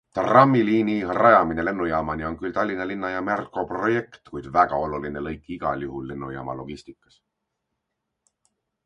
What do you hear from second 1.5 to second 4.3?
lennujaamani on küll Tallinna linna ja Merko projekt,